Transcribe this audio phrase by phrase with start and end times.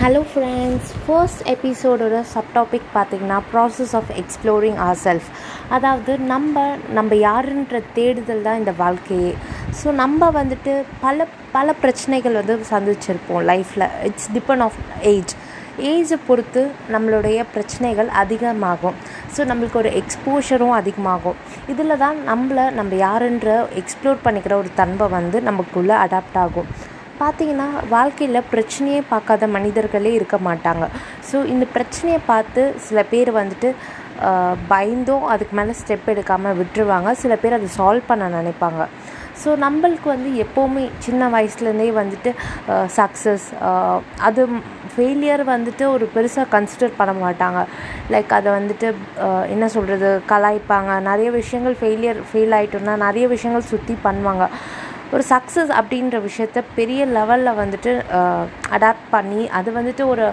[0.00, 5.28] Hello friends first எபிசோடோட subtopic பார்த்திங்கன்னா process of exploring our self
[5.76, 6.54] அதாவது நம்ம
[6.98, 9.32] நம்ம யாருன்ற தேடுதல் தான் இந்த வாழ்க்கையே.
[9.78, 10.72] ஸோ நம்ம வந்துட்டு
[11.04, 11.26] பல
[11.56, 14.78] பல பிரச்சனைகள் வந்து சந்திச்சிருப்போம் லைஃப்பில் இட்ஸ் டிபெண்ட் ஆஃப்
[15.12, 15.34] ஏஜ்
[15.92, 16.62] ஏஜை பொறுத்து
[16.94, 18.96] நம்மளுடைய பிரச்சனைகள் அதிகமாகும்.
[19.34, 21.38] ஸோ நம்மளுக்கு ஒரு எக்ஸ்போஷரும் அதிகமாகும்.
[21.74, 23.50] இதில் தான் நம்மளை நம்ம யாருன்ற
[23.82, 26.70] எக்ஸ்ப்ளோர் பண்ணிக்கிற ஒரு தன்மை வந்து நமக்குள்ளே அடாப்ட் ஆகும்.
[27.22, 30.86] பார்த்தீங்கன்னா வாழ்க்கையில் பிரச்சனையே பார்க்காத மனிதர்களே இருக்க மாட்டாங்க.
[31.30, 33.70] ஸோ இந்த பிரச்சனையை பார்த்து சில பேர் வந்துட்டு
[34.72, 37.08] பயந்தும் அதுக்கு மேலே ஸ்டெப் எடுக்காமல் விட்டுருவாங்க.
[37.22, 38.82] சில பேர் அதை சால்வ் பண்ண நினைப்பாங்க.
[39.42, 42.30] ஸோ நம்மளுக்கு வந்து எப்போவுமே சின்ன வயசுலேருந்தே வந்துட்டு
[42.96, 43.46] சக்ஸஸ்
[44.28, 44.42] அது
[44.94, 47.60] ஃபெயிலியர் வந்துட்டு ஒரு பெருசாக கன்சிடர் பண்ண மாட்டாங்க.
[48.14, 48.88] லைக் அதை வந்துட்டு
[49.54, 50.92] என்ன சொல்கிறது கலாய்ப்பாங்க.
[51.10, 54.46] நிறைய விஷயங்கள் ஃபெயிலியர் ஃபெயில் ஆகிட்டோன்னா நிறைய விஷயங்கள் சுற்றி பண்ணுவாங்க.
[55.12, 57.92] ஒரு சக்ஸஸ் அப்படின்ற விஷயத்த பெரிய லெவலில் வந்துட்டு
[58.76, 60.26] அடாப்ட் பண்ணி அது வந்துட்டு ஒரு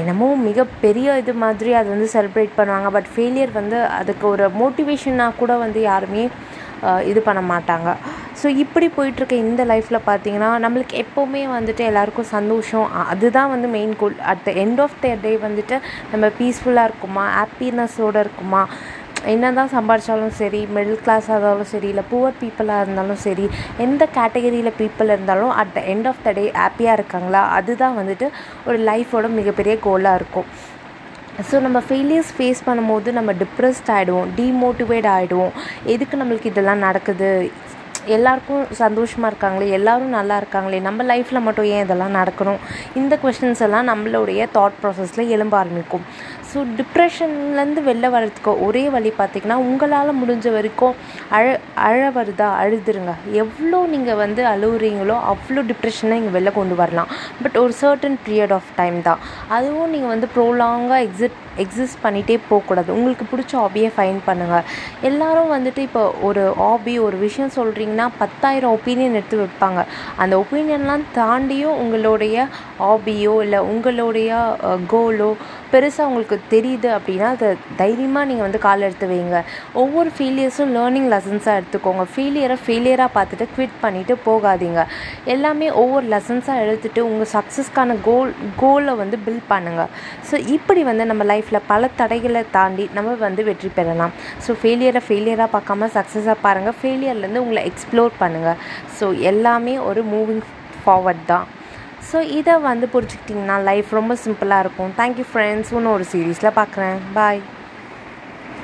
[0.00, 2.88] என்னமோ மிகப்பெரிய இது மாதிரி அது வந்து செலிப்ரேட் பண்ணுவாங்க.
[2.96, 6.24] பட் ஃபெயிலியர் வந்து அதுக்கு ஒரு மோட்டிவேஷனாக கூட வந்து யாருமே
[7.10, 7.90] இது பண்ண மாட்டாங்க.
[8.40, 12.86] ஸோ இப்படி போயிட்டுருக்க இந்த லைஃப்பில் பார்த்தீங்கன்னா நம்மளுக்கு எப்போவுமே வந்துட்டு எல்லாருக்கும் சந்தோஷம்.
[13.12, 15.76] அதுதான் வந்து main goal at the end of the day வந்துட்டு
[16.12, 17.24] நம்ம பீஸ்ஃபுல்லாக இருக்குமா?
[17.38, 18.62] ஹாப்பினஸோடு இருக்குமா?
[19.32, 23.46] என்ன தான் சம்பாதிச்சாலும் சரி மிடில் கிளாஸாக இருந்தாலும் சரி இல்லை புவர் பீப்புளாக இருந்தாலும் சரி
[23.84, 27.42] எந்த கேட்டகரியில் பீப்புள் இருந்தாலும் at the end of the day ஹாப்பியாக இருக்காங்களா?
[27.58, 28.26] அதுதான் வந்துட்டு
[28.68, 30.48] ஒரு லைஃபோட மிகப்பெரிய கோலாக இருக்கும்.
[31.48, 35.52] ஸோ நம்ம ஃபெயிலியர்ஸ் ஃபேஸ் பண்ணும்போது நம்ம டிப்ரெஸ்ட் ஆகிடுவோம் டீமோட்டிவேட் ஆகிடுவோம்
[35.94, 37.30] எதுக்கு நம்மளுக்கு இதெல்லாம் நடக்குது?
[38.16, 42.60] எல்லாருக்கும் சந்தோஷமாக இருக்காங்களே எல்லோரும் நல்லா இருக்காங்களே நம்ம லைஃப்பில் மட்டும் ஏன் இதெல்லாம் நடக்கணும்?
[43.00, 46.04] இந்த கொஷின்ஸ் எல்லாம் நம்மளுடைய தாட் ப்ராசஸில் எழும்ப ஆரம்பிக்கும்.
[46.50, 50.94] ஸோ டிப்ரெஷன்லேருந்து வெளில வர்றதுக்கு ஒரே வழி பார்த்திங்கன்னா உங்களால் முடிஞ்ச வரைக்கும்
[51.38, 51.46] அழ
[51.88, 53.14] அழ வருதா அழுதுருங்க.
[53.42, 57.10] எவ்வளோ நீங்கள் வந்து அழுகுறீங்களோ அவ்வளோ டிப்ரெஷனை இங்கே வெளில கொண்டு வரலாம்.
[57.42, 59.20] பட் ஒரு சர்டன் பீரியட் ஆஃப் டைம் தான்.
[59.56, 62.88] அதுவும் நீங்கள் வந்து ப்ரோலாங்காக எக்ஸிட் எக்ஸிஸ்ட் பண்ணிகிட்டே போகக்கூடாது.
[62.96, 64.66] உங்களுக்கு பிடிச்ச ஹாபியை ஃபைன் பண்ணுங்கள்
[65.08, 69.80] எல்லோரும் வந்துட்டு இப்போ ஒரு ஹாபி ஒரு விஷயம் சொல்கிறீங்க சொல்கிறீங்கன்னா பத்தாயிரம் ஒப்பீனியன் எடுத்து வைப்பாங்க.
[70.22, 72.36] அந்த ஒப்பீனியன்லாம் தாண்டியும் உங்களுடைய
[72.82, 74.30] ஹாபியோ இல்லை உங்களுடைய
[74.92, 75.30] கோலோ
[75.72, 77.48] பெருசாக உங்களுக்கு தெரியுது அப்படின்னா அதை
[77.80, 79.38] தைரியமாக நீங்கள் வந்து கால் எடுத்து வைங்க.
[79.82, 82.04] ஒவ்வொரு ஃபெயிலியர்ஸும் லேர்னிங் லெசன்ஸாக எடுத்துக்கோங்க.
[82.12, 84.82] ஃபெயிலியரை ஃபெயிலியராக பார்த்துட்டு குவிட் பண்ணிவிட்டு போகாதீங்க.
[85.34, 88.32] எல்லாமே ஒவ்வொரு லெசன்ஸாக எடுத்துகிட்டு உங்கள் சக்ஸஸ்க்கான கோல்
[88.62, 89.90] கோலை வந்து பில்ட் பண்ணுங்கள்
[90.28, 94.14] ஸோ இப்படி வந்து நம்ம லைஃப்பில் பல தடைகளை தாண்டி நம்ம வந்து வெற்றி பெறலாம்.
[94.44, 98.58] ஸோ ஃபெயிலியரை ஃபெயிலியராக பார்க்காம சக்ஸஸாக பாருங்கள் ஃபெயிலியர்லேருந்து உங்களை எக்ஸ்ப்ளோர் பண்ணுங்கள்
[98.98, 100.42] ஸோ எல்லாமே ஒரு மூவிங்
[100.82, 101.46] ஃபார்வர்ட் தான்.
[102.10, 104.92] ஸோ இதை வந்து புரிஞ்சுக்கிட்டிங்கன்னா லைஃப் ரொம்ப சிம்பிளாக இருக்கும்.
[105.00, 107.40] தேங்க்யூ ஃப்ரெண்ட்ஸ் இன்னும் ஒரு சீரீஸில் பார்க்குறேன் பாய்